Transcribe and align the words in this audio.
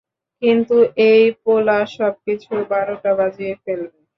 কিন্ত 0.41 0.69
এই 1.09 1.23
পোলা 1.41 1.77
সবকিছুর 1.95 2.61
বারোটা 2.71 3.11
বাজিয়ে 3.19 3.53
ফেলবে। 3.63 3.97